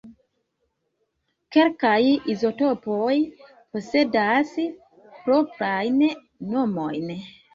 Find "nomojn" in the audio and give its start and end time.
6.55-7.15